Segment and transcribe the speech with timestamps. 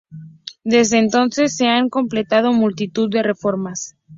[0.63, 3.95] Desde entonces, se han completado multitud de reformas.